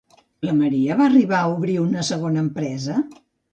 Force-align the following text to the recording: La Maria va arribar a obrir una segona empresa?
La 0.47 0.55
Maria 0.61 0.97
va 1.01 1.05
arribar 1.09 1.37
a 1.43 1.53
obrir 1.57 1.77
una 1.83 2.07
segona 2.11 2.43
empresa? 2.47 2.99